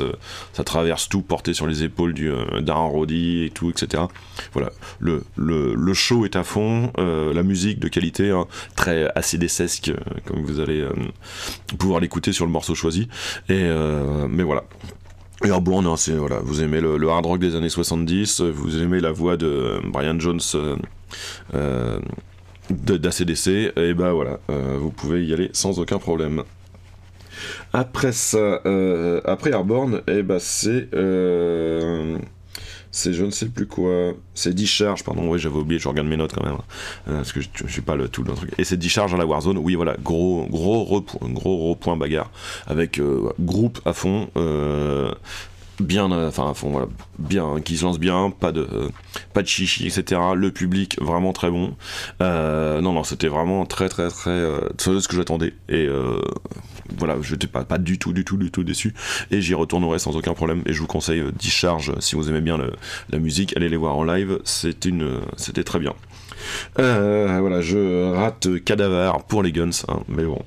ça 0.52 0.62
traverse 0.62 1.08
tout, 1.08 1.22
porté 1.22 1.54
sur 1.54 1.66
les 1.66 1.82
épaules 1.82 2.14
du 2.14 2.30
d'Aaron 2.60 2.88
Roddy 2.88 3.44
et 3.44 3.50
tout, 3.50 3.68
etc. 3.68 4.04
Voilà, 4.52 4.70
le, 5.00 5.24
le, 5.34 5.74
le 5.74 5.94
show 5.94 6.24
est 6.24 6.36
à 6.36 6.44
fond, 6.44 6.92
la 6.96 7.42
musique 7.42 7.80
de 7.80 7.88
qualité, 7.88 8.30
hein, 8.30 8.46
très 8.76 9.10
acédécesque, 9.16 9.92
comme 10.24 10.44
vous 10.44 10.60
allez 10.60 10.86
pouvoir 11.78 11.98
l'écouter 11.98 12.32
sur 12.32 12.46
le 12.46 12.52
morceau 12.52 12.76
choisi. 12.76 13.08
Et 13.48 13.68
mais 14.28 14.44
voilà, 14.44 14.62
Airborne, 15.44 15.86
hein, 15.86 15.96
c'est 15.96 16.12
voilà, 16.12 16.38
vous 16.40 16.62
aimez 16.62 16.80
le, 16.80 17.08
hard 17.08 17.26
rock 17.26 17.40
des 17.40 17.56
années 17.56 17.68
70, 17.68 18.40
vous 18.40 18.82
aimez 18.82 19.00
la 19.00 19.12
voix 19.12 19.36
de 19.36 19.80
Brian 19.84 20.18
Jones 20.18 20.40
euh, 20.54 20.76
euh 21.54 21.98
d'ACDC, 22.70 23.72
et 23.76 23.92
ben 23.92 24.12
voilà, 24.12 24.38
euh, 24.48 24.78
vous 24.80 24.90
pouvez 24.90 25.26
y 25.26 25.34
aller 25.34 25.50
sans 25.52 25.78
aucun 25.78 25.98
problème. 25.98 26.42
Après 27.72 28.12
ça, 28.12 28.60
euh, 28.64 29.20
après 29.24 29.50
Airborne, 29.50 30.00
et 30.06 30.22
ben 30.22 30.38
c'est 30.38 30.88
c'est 32.92 33.14
je 33.14 33.24
ne 33.24 33.30
sais 33.30 33.46
plus 33.46 33.66
quoi, 33.66 34.12
c'est 34.34 34.54
Discharge, 34.54 35.02
pardon, 35.02 35.28
oui 35.28 35.38
j'avais 35.38 35.56
oublié, 35.56 35.80
je 35.80 35.88
regarde 35.88 36.06
mes 36.06 36.18
notes 36.18 36.34
quand 36.34 36.44
même, 36.44 36.58
euh, 37.08 37.16
parce 37.16 37.32
que 37.32 37.40
je, 37.40 37.48
je, 37.54 37.66
suis 37.66 37.80
pas 37.80 37.96
le 37.96 38.08
tout 38.08 38.22
le 38.22 38.34
truc. 38.34 38.50
Et 38.58 38.64
c'est 38.64 38.76
Discharge 38.76 39.10
dans 39.10 39.16
la 39.16 39.24
Warzone, 39.24 39.56
oui 39.56 39.74
voilà, 39.74 39.96
gros 40.02 40.46
gros 40.50 40.84
gros, 40.84 41.04
gros, 41.22 41.74
point 41.74 41.96
bagarre, 41.96 42.30
avec 42.66 43.00
euh, 43.00 43.32
groupe 43.40 43.80
à 43.86 43.94
fond, 43.94 44.28
euh, 44.36 45.10
bien, 45.82 46.10
enfin 46.10 46.50
à 46.50 46.54
fond, 46.54 46.70
voilà, 46.70 46.88
bien, 47.18 47.60
qui 47.64 47.76
se 47.76 47.84
lance 47.84 47.98
bien, 47.98 48.30
pas 48.30 48.52
de, 48.52 48.66
pas 49.32 49.42
de 49.42 49.48
chichi, 49.48 49.86
etc. 49.86 50.20
Le 50.34 50.50
public 50.50 50.96
vraiment 51.00 51.32
très 51.32 51.50
bon. 51.50 51.74
non 52.20 52.92
non, 52.92 53.04
c'était 53.04 53.28
vraiment 53.28 53.66
très 53.66 53.88
très 53.88 54.08
très, 54.08 54.44
c'est 54.78 55.00
ce 55.00 55.08
que 55.08 55.16
j'attendais 55.16 55.54
et 55.68 55.88
voilà, 56.98 57.16
je 57.20 57.32
n'étais 57.32 57.46
pas, 57.46 57.64
pas 57.64 57.78
du 57.78 57.98
tout, 57.98 58.12
du 58.12 58.24
tout, 58.24 58.36
du 58.36 58.50
tout 58.50 58.64
déçu. 58.64 58.94
Et 59.30 59.40
j'y 59.40 59.54
retournerai 59.54 59.98
sans 59.98 60.16
aucun 60.16 60.34
problème. 60.34 60.62
Et 60.66 60.72
je 60.72 60.80
vous 60.80 60.86
conseille 60.86 61.20
euh, 61.20 61.32
Discharge 61.32 61.92
si 62.00 62.16
vous 62.16 62.28
aimez 62.28 62.40
bien 62.40 62.58
la 63.10 63.18
musique, 63.18 63.56
allez 63.56 63.68
les 63.68 63.76
voir 63.76 63.96
en 63.96 64.04
live. 64.04 64.38
C'est 64.44 64.84
une, 64.84 65.20
c'était 65.36 65.64
très 65.64 65.78
bien. 65.78 65.94
Euh, 66.78 67.38
voilà, 67.40 67.60
je 67.60 68.12
rate 68.12 68.62
Cadaver 68.64 69.12
pour 69.28 69.42
les 69.42 69.52
Guns, 69.52 69.70
hein, 69.88 70.00
mais 70.08 70.24
bon. 70.24 70.42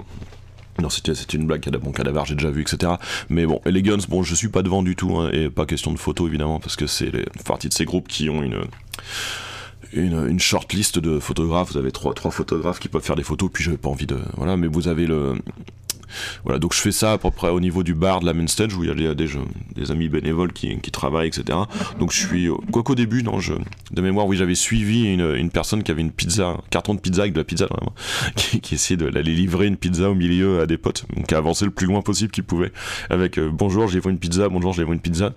Non, 0.82 0.90
c'était 0.90 1.14
une 1.14 1.48
blague, 1.48 1.70
bon, 1.78 1.92
Cadaver, 1.92 2.24
j'ai 2.26 2.36
déjà 2.36 2.52
vu, 2.52 2.62
etc. 2.62 2.94
Mais 3.30 3.46
bon, 3.46 3.62
et 3.66 3.72
les 3.72 3.82
Guns, 3.82 3.98
bon, 4.10 4.24
je 4.24 4.36
suis 4.36 4.50
pas 4.50 4.62
devant 4.62 4.84
du 4.84 4.96
tout, 4.96 5.16
hein, 5.18 5.30
et 5.32 5.50
pas 5.50 5.66
question 5.66 5.94
de 5.94 5.98
photo 5.98 6.28
évidemment, 6.28 6.60
parce 6.60 6.76
que 6.76 6.86
c'est 6.86 7.12
partie 7.46 7.70
de 7.70 7.74
ces 7.74 7.86
groupes 7.86 8.08
qui 8.08 8.30
ont 8.30 8.44
une 8.44 8.66
une, 9.96 10.28
une 10.28 10.40
short 10.40 10.72
list 10.74 11.00
de 11.00 11.20
photographes. 11.20 11.72
Vous 11.72 11.78
avez 11.78 11.92
trois, 11.92 12.14
trois 12.14 12.32
photographes 12.32 12.80
qui 12.80 12.88
peuvent 12.88 13.04
faire 13.04 13.16
des 13.16 13.24
photos, 13.24 13.50
puis 13.52 13.64
j'avais 13.64 13.78
pas 13.78 13.90
envie 13.90 14.08
de. 14.08 14.18
Voilà, 14.38 14.58
mais 14.58 14.68
vous 14.68 14.88
avez 14.88 15.06
le, 15.06 15.36
voilà, 16.44 16.60
donc 16.60 16.74
je 16.74 16.80
fais 16.80 16.92
ça 16.92 17.14
à 17.14 17.18
peu 17.18 17.32
près 17.32 17.50
au 17.50 17.60
niveau 17.60 17.84
du 17.84 17.94
bar 17.94 18.20
de 18.20 18.26
la 18.26 18.34
main 18.34 18.48
stage 18.48 18.76
où 18.76 18.84
il 18.84 18.90
y 18.90 19.08
a 19.08 19.14
des, 19.14 19.28
des 19.76 19.92
amis 19.92 20.10
bénévoles 20.10 20.54
qui, 20.54 20.78
qui, 20.80 20.92
travaillent, 20.92 21.28
etc. 21.28 21.58
Donc 22.00 22.12
je 22.12 22.26
suis, 22.26 22.50
quoi 22.72 22.84
qu'au 22.84 22.96
début, 22.96 23.24
non, 23.24 23.40
je, 23.40 23.54
de 23.92 24.02
mémoire, 24.02 24.28
oui, 24.28 24.38
j'avais 24.38 24.56
suivi 24.56 25.06
une, 25.06 25.36
une, 25.36 25.50
personne 25.50 25.84
qui 25.84 25.92
avait 25.92 26.02
une 26.02 26.12
pizza, 26.12 26.48
un 26.48 26.60
carton 26.70 26.94
de 26.94 27.00
pizza 27.00 27.24
avec 27.24 27.34
de 27.34 27.40
la 27.40 27.44
pizza, 27.44 27.66
vraiment, 27.66 27.94
qui, 28.36 28.62
qui 28.62 28.76
essayait 28.76 28.98
d'aller 28.98 29.34
livrer 29.34 29.68
une 29.68 29.78
pizza 29.78 30.10
au 30.10 30.16
milieu 30.16 30.62
à 30.62 30.66
des 30.66 30.78
potes, 30.78 31.06
donc 31.16 31.28
qui 31.28 31.36
a 31.36 31.38
avancé 31.38 31.66
le 31.66 31.72
plus 31.72 31.88
loin 31.88 32.02
possible 32.02 32.32
qu'il 32.32 32.44
pouvait, 32.44 32.72
avec 33.10 33.38
euh, 33.38 33.50
bonjour, 33.52 33.88
j'ai 33.88 34.00
une 34.06 34.20
pizza, 34.20 34.50
bonjour, 34.50 34.74
j'ai 34.74 34.84
une 34.84 35.00
pizza, 35.00 35.34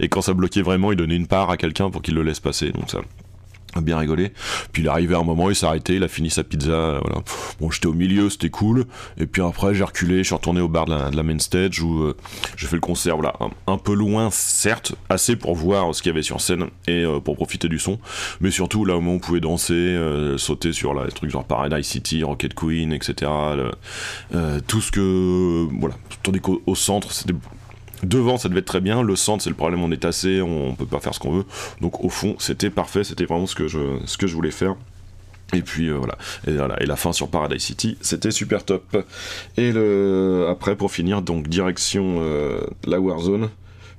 et 0.00 0.08
quand 0.08 0.22
ça 0.22 0.34
bloquait 0.34 0.62
vraiment, 0.62 0.92
il 0.92 0.96
donnait 0.96 1.16
une 1.16 1.26
part 1.26 1.50
à 1.50 1.56
quelqu'un 1.56 1.90
pour 1.90 2.02
qu'il 2.02 2.14
le 2.14 2.22
laisse 2.22 2.40
passer, 2.40 2.72
donc 2.72 2.90
ça 2.90 3.00
bien 3.76 3.98
rigolé. 3.98 4.32
Puis 4.72 4.82
il 4.82 4.86
est 4.86 4.90
arrivé 4.90 5.14
à 5.14 5.18
un 5.18 5.24
moment, 5.24 5.50
il 5.50 5.56
s'est 5.56 5.66
arrêté, 5.66 5.96
il 5.96 6.02
a 6.02 6.08
fini 6.08 6.30
sa 6.30 6.44
pizza. 6.44 7.00
Voilà. 7.02 7.22
Bon, 7.60 7.70
j'étais 7.70 7.86
au 7.86 7.92
milieu, 7.92 8.30
c'était 8.30 8.50
cool. 8.50 8.84
Et 9.18 9.26
puis 9.26 9.42
après, 9.42 9.74
j'ai 9.74 9.84
reculé, 9.84 10.18
je 10.18 10.24
suis 10.24 10.34
retourné 10.34 10.60
au 10.60 10.68
bar 10.68 10.86
de 10.86 11.16
la, 11.16 11.22
main 11.22 11.38
stage 11.38 11.80
où 11.80 12.02
euh, 12.02 12.16
j'ai 12.56 12.66
fait 12.66 12.76
le 12.76 12.80
concert. 12.80 13.16
Voilà, 13.16 13.34
un, 13.66 13.78
peu 13.78 13.94
loin, 13.94 14.30
certes, 14.30 14.94
assez 15.08 15.36
pour 15.36 15.54
voir 15.54 15.94
ce 15.94 16.02
qu'il 16.02 16.10
y 16.10 16.14
avait 16.14 16.22
sur 16.22 16.40
scène 16.40 16.66
et 16.86 17.04
euh, 17.04 17.20
pour 17.20 17.36
profiter 17.36 17.68
du 17.68 17.78
son. 17.78 17.98
Mais 18.40 18.50
surtout 18.50 18.84
là 18.84 18.96
où 18.96 19.08
on 19.08 19.18
pouvait 19.18 19.40
danser, 19.40 19.74
euh, 19.74 20.38
sauter 20.38 20.72
sur 20.72 20.94
là, 20.94 21.04
les 21.04 21.12
trucs 21.12 21.30
genre 21.30 21.44
Paradise 21.44 21.86
City, 21.86 22.22
Rocket 22.22 22.54
Queen, 22.54 22.92
etc. 22.92 23.30
tout 24.66 24.80
ce 24.80 24.90
que. 24.90 25.66
Voilà. 25.78 25.96
Tandis 26.22 26.40
qu'au 26.40 26.74
centre, 26.74 27.12
c'était 27.12 27.34
Devant, 28.02 28.38
ça 28.38 28.48
devait 28.48 28.60
être 28.60 28.66
très 28.66 28.80
bien. 28.80 29.02
Le 29.02 29.16
centre, 29.16 29.42
c'est 29.42 29.50
le 29.50 29.56
problème, 29.56 29.82
on 29.82 29.90
est 29.90 30.04
assez, 30.04 30.40
on, 30.40 30.74
peut 30.74 30.86
pas 30.86 31.00
faire 31.00 31.14
ce 31.14 31.20
qu'on 31.20 31.32
veut. 31.32 31.44
Donc 31.80 32.04
au 32.04 32.08
fond, 32.08 32.36
c'était 32.38 32.70
parfait. 32.70 33.04
C'était 33.04 33.24
vraiment 33.24 33.46
ce 33.46 33.54
que 33.54 33.68
je, 33.68 34.34
voulais 34.34 34.50
faire. 34.50 34.76
Et 35.54 35.62
puis 35.62 35.88
euh, 35.88 35.96
voilà. 35.96 36.16
Et 36.80 36.86
la 36.86 36.96
fin 36.96 37.12
sur 37.12 37.28
Paradise 37.28 37.62
City, 37.62 37.96
c'était 38.00 38.30
super 38.30 38.64
top. 38.64 39.04
Et 39.56 39.72
le 39.72 40.46
après, 40.50 40.76
pour 40.76 40.92
finir, 40.92 41.22
donc 41.22 41.48
direction 41.48 42.18
euh, 42.18 42.60
la 42.84 43.00
Warzone 43.00 43.48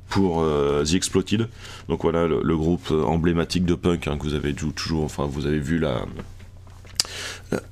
pour 0.09 0.41
euh, 0.41 0.83
The 0.83 0.93
Exploited. 0.93 1.47
Donc 1.87 2.03
voilà, 2.03 2.27
le, 2.27 2.57
groupe 2.57 2.91
emblématique 2.91 3.65
de 3.65 3.75
punk 3.75 4.07
hein, 4.07 4.17
que 4.17 4.23
vous 4.23 4.33
avez 4.35 4.53
toujours, 4.53 5.03
enfin 5.03 5.25
vous 5.25 5.47
avez 5.47 5.59
vu 5.59 5.79
la, 5.79 6.05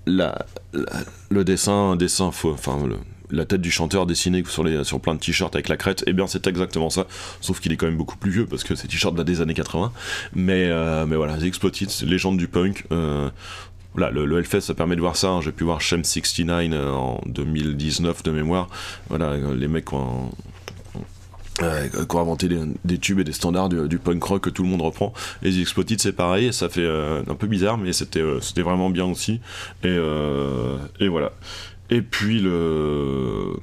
la, 0.05 0.45
le 1.29 1.43
dessin, 1.43 1.95
dessin, 1.95 2.25
enfin 2.25 2.77
la 3.31 3.45
tête 3.45 3.61
du 3.61 3.71
chanteur 3.71 4.05
dessinée 4.05 4.43
sur, 4.47 4.63
les, 4.63 4.83
sur 4.83 4.99
plein 4.99 5.15
de 5.15 5.19
t-shirts 5.19 5.55
avec 5.55 5.69
la 5.69 5.77
crête, 5.77 6.01
et 6.03 6.11
eh 6.11 6.13
bien 6.13 6.27
c'est 6.27 6.47
exactement 6.47 6.89
ça, 6.89 7.07
sauf 7.41 7.59
qu'il 7.59 7.71
est 7.71 7.77
quand 7.77 7.87
même 7.87 7.97
beaucoup 7.97 8.17
plus 8.17 8.31
vieux 8.31 8.45
parce 8.45 8.63
que 8.63 8.75
c'est 8.75 8.87
t-shirt 8.87 9.15
des 9.23 9.41
années 9.41 9.53
80. 9.53 9.91
Mais, 10.33 10.67
euh, 10.69 11.05
mais 11.05 11.15
voilà, 11.15 11.37
The 11.37 11.43
Exploited, 11.43 11.89
légende 12.03 12.37
du 12.37 12.47
punk. 12.47 12.85
Euh, 12.91 13.29
voilà, 13.93 14.11
le, 14.11 14.25
le, 14.25 14.37
Hellfest 14.37 14.61
ça 14.61 14.73
permet 14.73 14.95
de 14.95 15.01
voir 15.01 15.15
ça. 15.15 15.29
Hein. 15.29 15.41
J'ai 15.41 15.51
pu 15.51 15.63
voir 15.63 15.81
Shem 15.81 16.03
69 16.03 16.73
euh, 16.73 16.91
en 16.91 17.21
2019 17.25 18.23
de 18.23 18.31
mémoire. 18.31 18.69
Voilà, 19.09 19.35
les 19.37 19.67
mecs 19.67 19.85
qui 19.85 19.95
ont, 19.95 20.31
inventé 22.13 22.47
des, 22.85 22.97
tubes 22.99 23.19
et 23.19 23.23
des 23.23 23.31
standards 23.31 23.69
du, 23.69 23.97
punk 23.97 24.23
rock 24.23 24.43
que 24.43 24.49
tout 24.49 24.63
le 24.63 24.69
monde 24.69 24.81
reprend. 24.81 25.13
Et 25.41 25.59
Exploited 25.59 25.99
c'est 25.99 26.13
pareil, 26.13 26.53
ça 26.53 26.69
fait 26.69 26.87
un 26.87 27.35
peu 27.35 27.47
bizarre, 27.47 27.77
mais 27.77 27.93
c'était 27.93 28.23
c'était 28.41 28.61
vraiment 28.61 28.91
bien 28.91 29.05
aussi. 29.05 29.39
Et, 29.83 29.97
et 30.99 31.07
voilà. 31.07 31.31
Et 31.89 32.01
puis 32.01 32.39
le. 32.39 33.53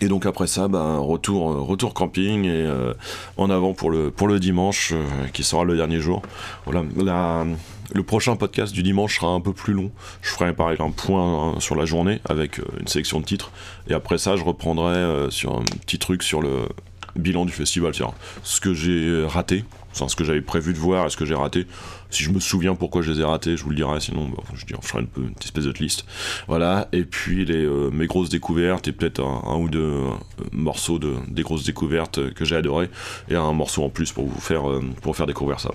Et 0.00 0.08
donc 0.08 0.26
après 0.26 0.48
ça, 0.48 0.66
ben, 0.66 0.98
retour, 0.98 1.66
retour 1.66 1.94
camping 1.94 2.44
et 2.44 2.50
euh, 2.50 2.94
en 3.36 3.48
avant 3.48 3.74
pour 3.74 3.90
le, 3.90 4.10
pour 4.10 4.26
le 4.26 4.40
dimanche, 4.40 4.92
euh, 4.92 5.28
qui 5.32 5.44
sera 5.44 5.62
le 5.62 5.76
dernier 5.76 6.00
jour. 6.00 6.22
Voilà, 6.66 7.44
le 7.92 8.02
prochain 8.02 8.34
podcast 8.34 8.74
du 8.74 8.82
dimanche 8.82 9.20
sera 9.20 9.28
un 9.28 9.40
peu 9.40 9.52
plus 9.52 9.72
long. 9.72 9.92
Je 10.20 10.30
ferai 10.30 10.52
pareil 10.52 10.78
un 10.80 10.90
point 10.90 11.52
hein, 11.52 11.60
sur 11.60 11.76
la 11.76 11.84
journée 11.84 12.20
avec 12.24 12.58
euh, 12.58 12.64
une 12.80 12.88
sélection 12.88 13.20
de 13.20 13.24
titres. 13.24 13.52
Et 13.88 13.94
après 13.94 14.18
ça, 14.18 14.34
je 14.34 14.42
reprendrai 14.42 15.30
sur 15.30 15.56
un 15.56 15.62
petit 15.86 16.00
truc 16.00 16.24
sur 16.24 16.42
le 16.42 16.68
bilan 17.14 17.44
du 17.44 17.52
festival, 17.52 17.92
ce 18.42 18.60
que 18.60 18.74
j'ai 18.74 19.24
raté, 19.26 19.64
enfin, 19.94 20.08
ce 20.08 20.16
que 20.16 20.24
j'avais 20.24 20.40
prévu 20.40 20.72
de 20.72 20.78
voir 20.78 21.06
et 21.06 21.10
ce 21.10 21.16
que 21.16 21.24
j'ai 21.24 21.34
raté. 21.34 21.66
Si 22.10 22.22
je 22.22 22.30
me 22.30 22.40
souviens 22.40 22.74
pourquoi 22.74 23.02
je 23.02 23.12
les 23.12 23.20
ai 23.20 23.24
ratés, 23.24 23.56
je 23.56 23.64
vous 23.64 23.70
le 23.70 23.76
dirai, 23.76 24.00
sinon 24.00 24.28
bah, 24.28 24.42
je, 24.54 24.64
je 24.68 24.86
ferai 24.86 25.06
une, 25.16 25.32
espèce 25.42 25.64
de 25.64 25.72
liste. 25.72 26.04
Voilà, 26.48 26.88
et 26.92 27.04
puis 27.04 27.44
euh, 27.48 27.90
mes 27.90 28.06
grosses 28.06 28.28
découvertes 28.28 28.88
et 28.88 28.92
peut-être 28.92 29.20
un, 29.20 29.56
ou 29.56 29.68
deux 29.68 29.80
euh, 29.80 30.10
morceaux 30.52 30.98
de, 30.98 31.14
des 31.28 31.42
grosses 31.42 31.64
découvertes 31.64 32.32
que 32.34 32.44
j'ai 32.44 32.56
adoré 32.56 32.90
et 33.28 33.36
un 33.36 33.52
morceau 33.52 33.82
en 33.82 33.88
plus 33.88 34.12
pour 34.12 34.26
vous 34.26 34.40
faire, 34.40 34.70
euh, 34.70 34.82
découvrir 35.26 35.60
ça. 35.60 35.70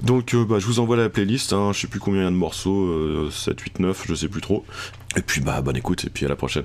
Donc 0.00 0.34
bah, 0.34 0.58
je 0.58 0.66
vous 0.66 0.80
envoie 0.80 0.96
la 0.96 1.08
playlist, 1.08 1.52
hein, 1.52 1.72
je 1.72 1.80
sais 1.80 1.86
plus 1.86 2.00
combien 2.00 2.22
il 2.22 2.24
y 2.24 2.26
a 2.26 2.30
de 2.30 2.36
morceaux, 2.36 3.30
7, 3.30 3.60
8, 3.60 3.80
9, 3.80 4.04
je 4.08 4.14
sais 4.14 4.28
plus 4.28 4.40
trop. 4.40 4.64
Et 5.16 5.20
puis 5.20 5.40
bah 5.40 5.60
bonne 5.60 5.76
écoute 5.76 6.04
et 6.04 6.10
puis 6.10 6.24
à 6.24 6.28
la 6.28 6.36
prochaine. 6.36 6.64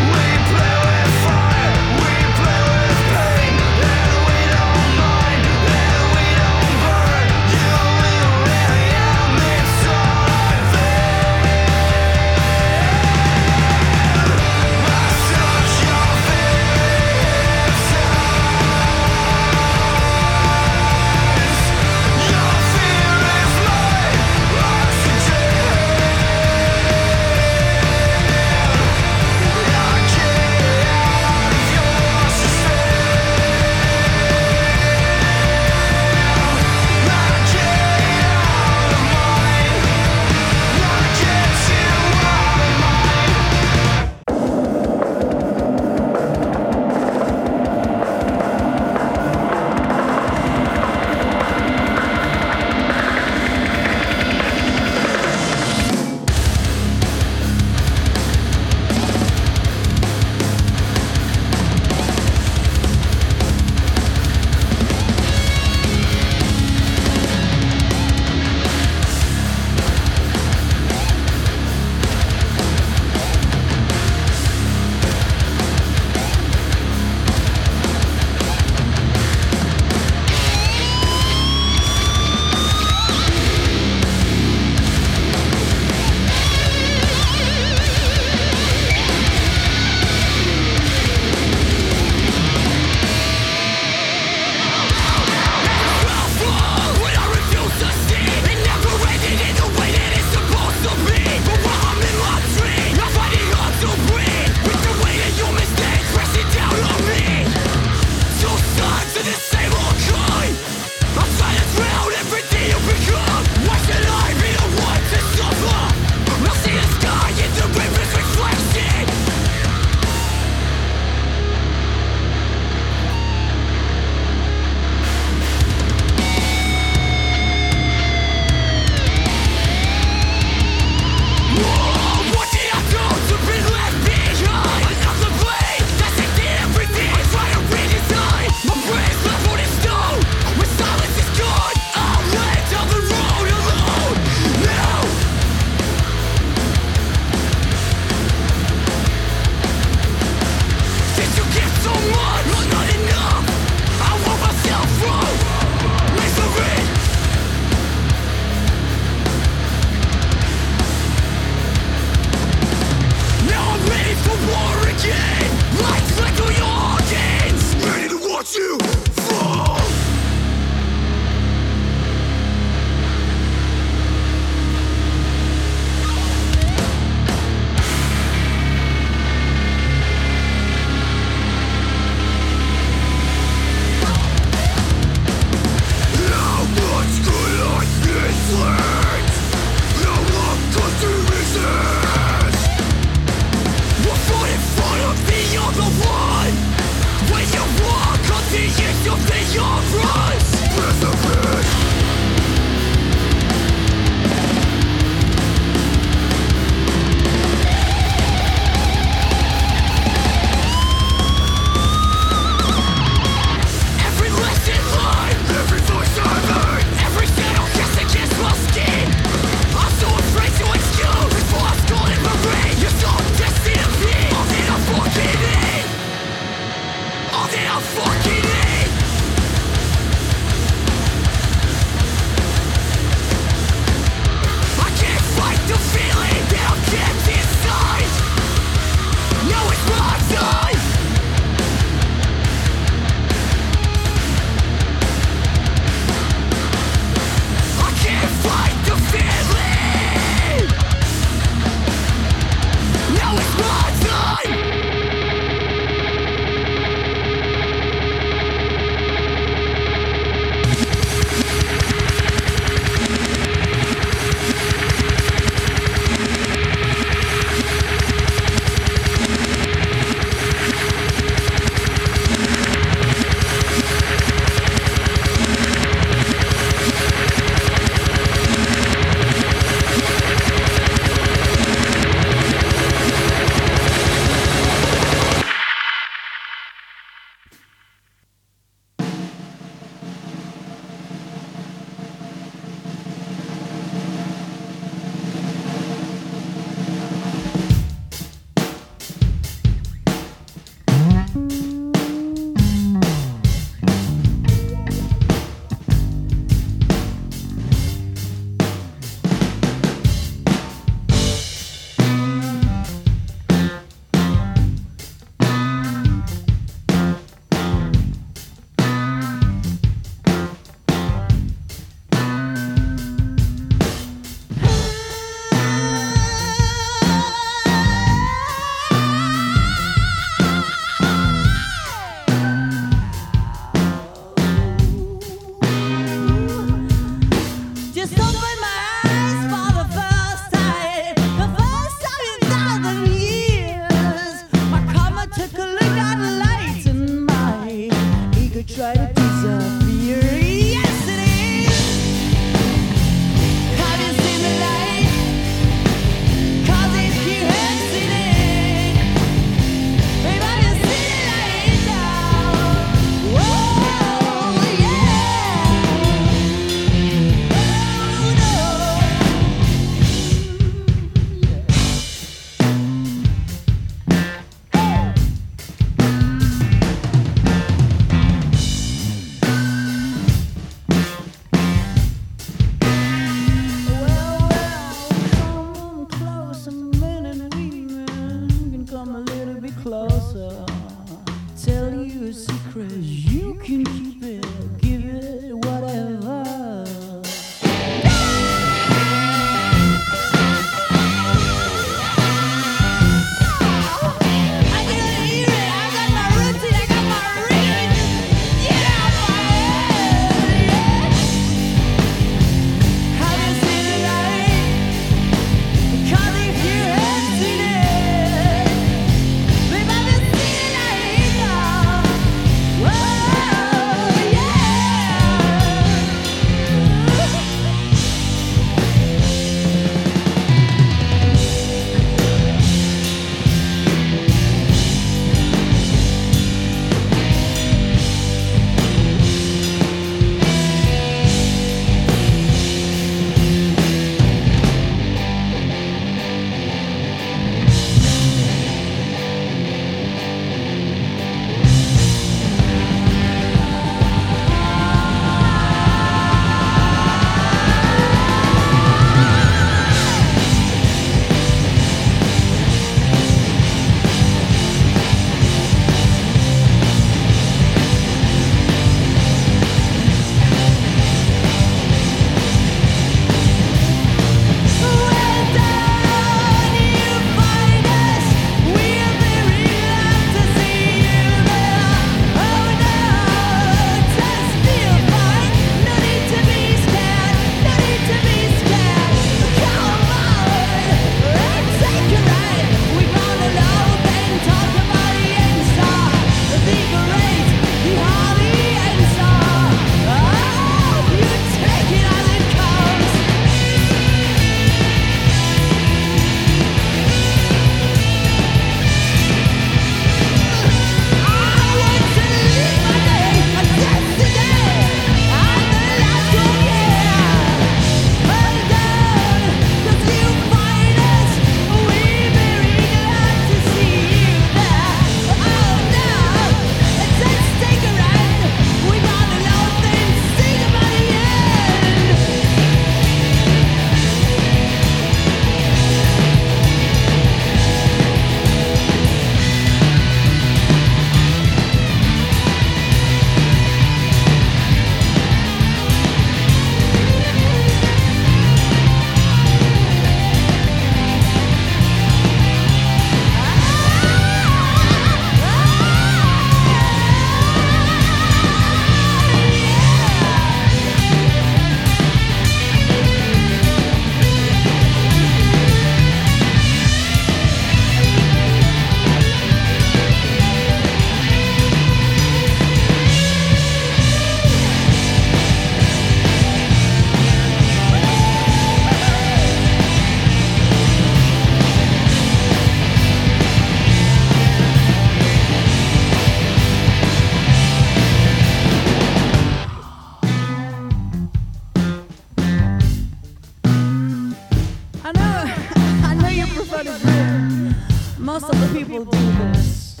Most 596.84 598.48
of 598.48 598.60
the 598.60 598.68
people 598.76 599.04
do 599.04 599.18
this. 599.52 600.00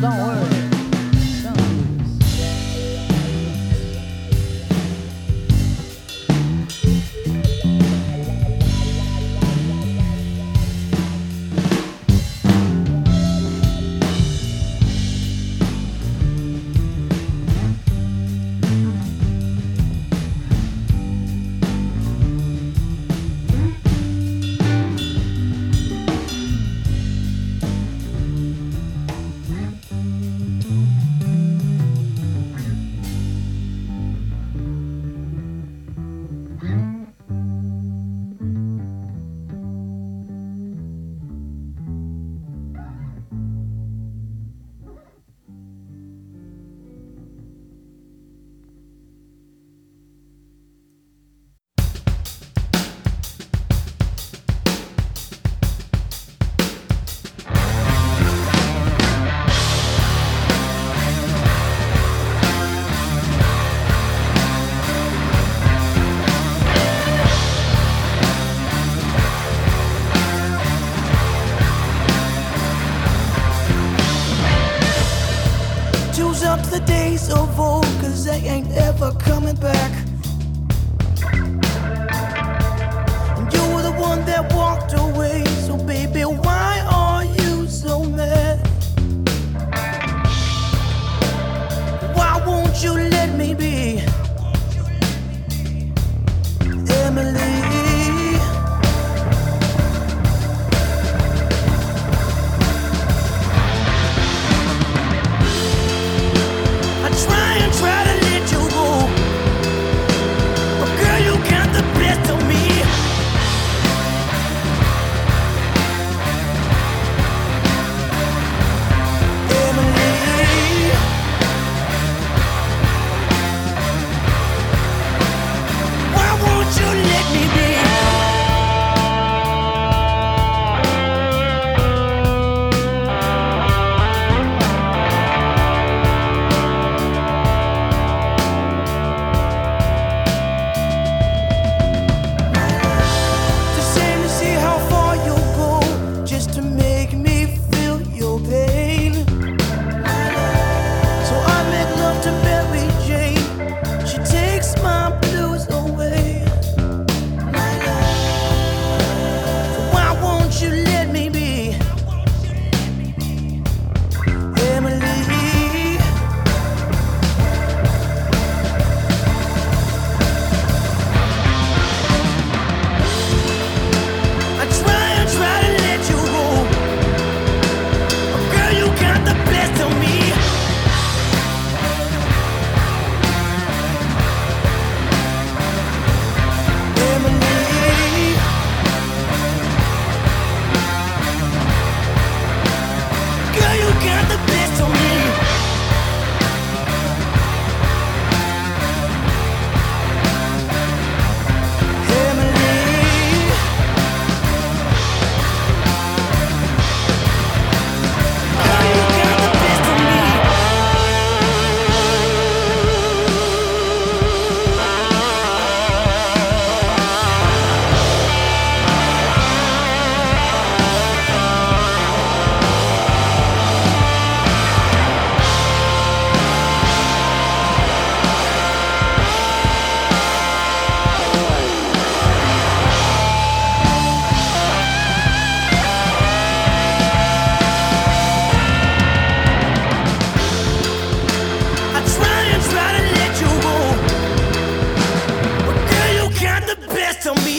Don't 0.00 0.18
worry. 0.18 0.49
the 76.70 76.80
days 76.80 77.28
of 77.30 77.58
old, 77.58 77.84
cause 78.00 78.24
they 78.24 78.40
ain't 78.46 78.70
ever 78.72 79.12
coming 79.18 79.56
back. 79.56 79.99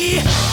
Yeah. 0.01 0.50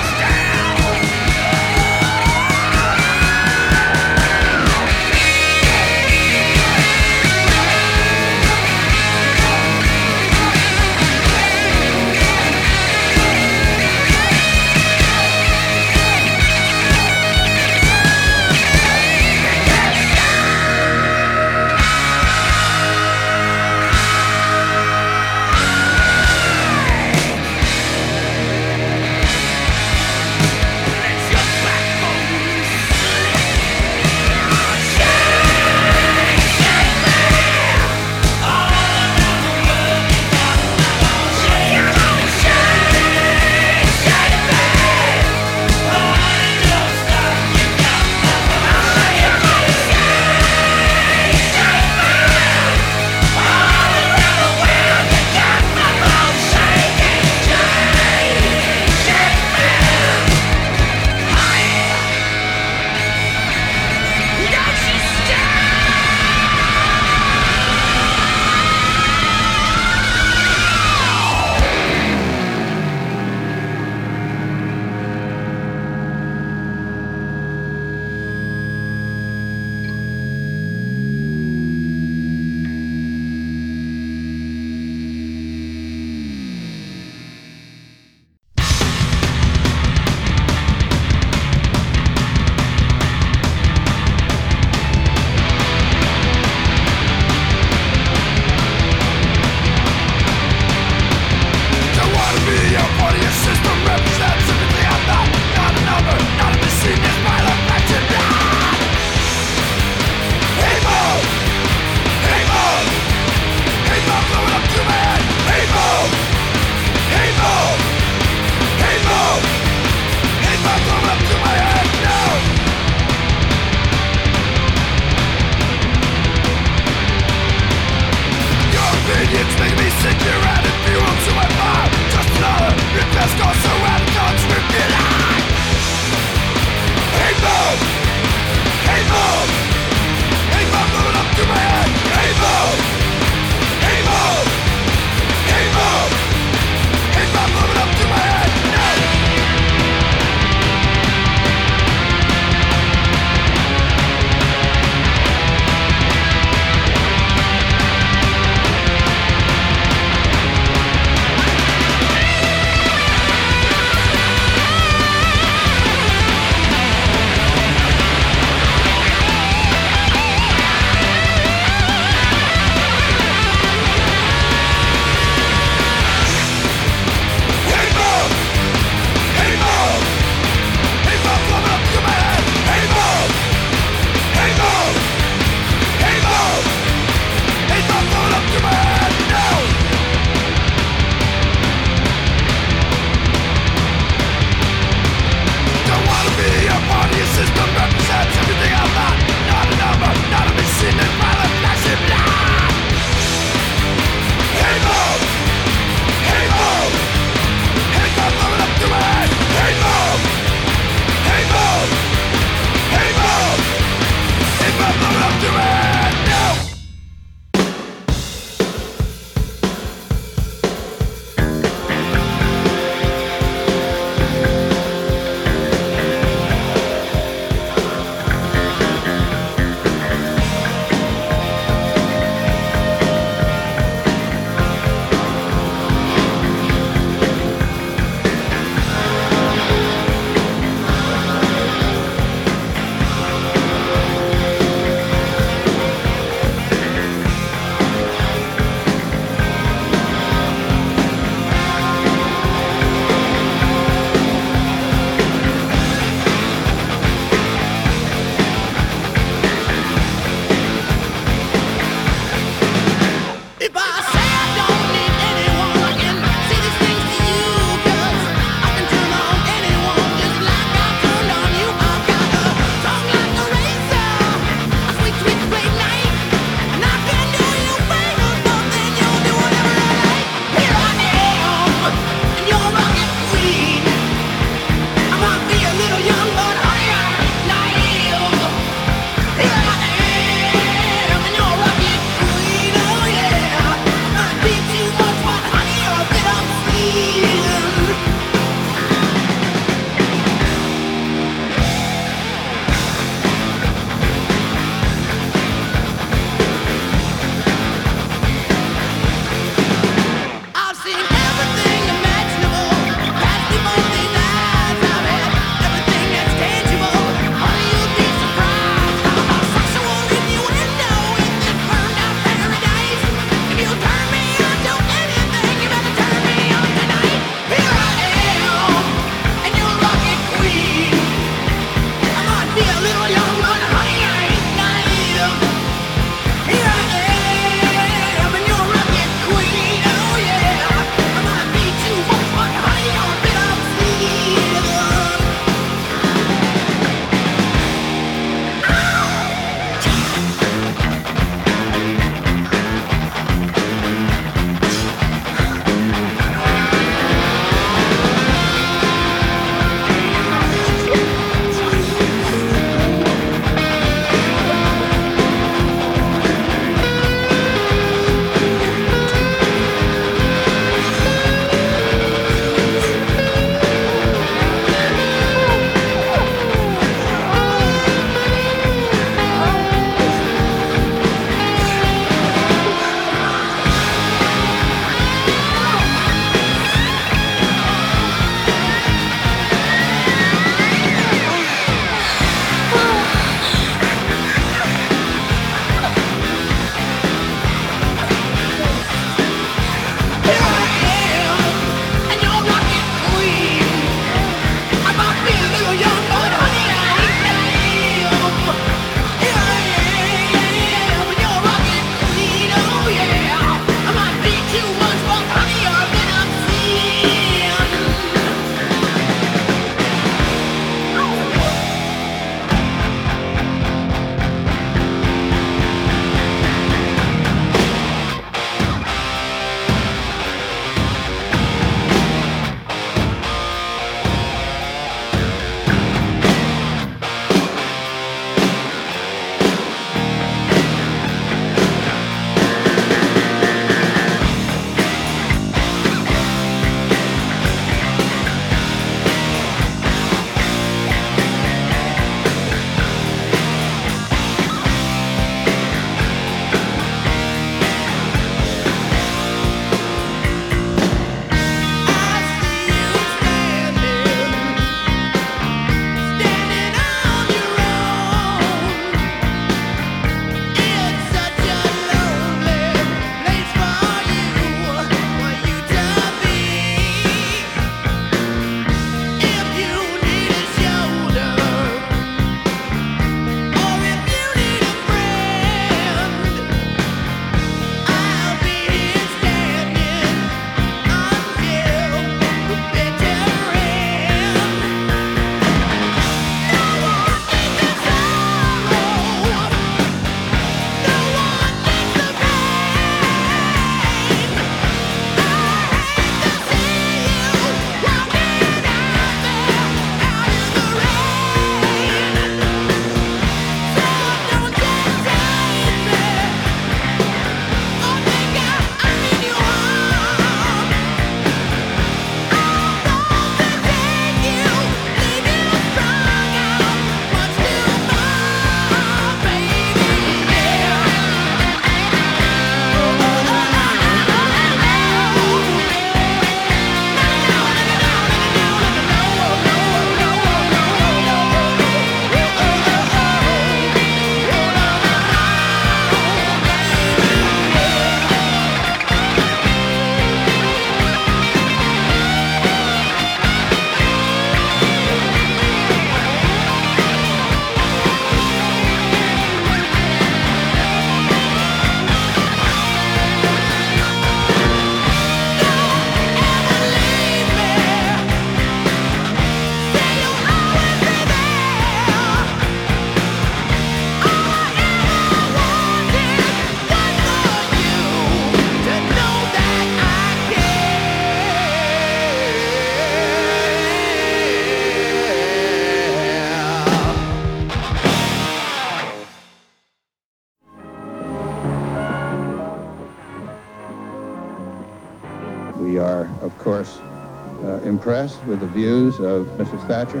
With 598.28 598.40
the 598.40 598.46
views 598.46 599.00
of 599.00 599.26
Mrs. 599.38 599.66
Thatcher, 599.66 600.00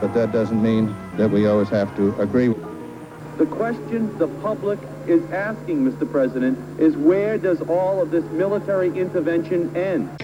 but 0.00 0.14
that 0.14 0.32
doesn't 0.32 0.62
mean 0.62 0.94
that 1.16 1.28
we 1.28 1.46
always 1.46 1.68
have 1.68 1.94
to 1.96 2.14
agree. 2.20 2.54
The 3.36 3.46
question 3.46 4.16
the 4.18 4.28
public 4.28 4.78
is 5.08 5.28
asking, 5.32 5.84
Mr. 5.84 6.10
President, 6.10 6.56
is 6.80 6.96
where 6.96 7.36
does 7.36 7.60
all 7.62 8.00
of 8.00 8.12
this 8.12 8.24
military 8.26 8.96
intervention 8.96 9.76
end? 9.76 10.23